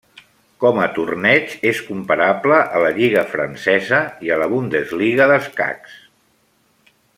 [0.63, 5.97] Com a torneig, és comparable a la lliga francesa i a la Bundesliga d'escacs.